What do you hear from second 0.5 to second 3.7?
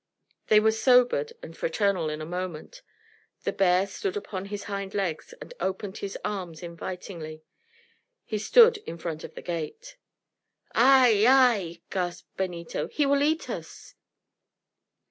were sobered and fraternal in a moment. The